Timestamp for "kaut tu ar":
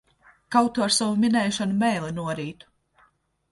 0.55-0.95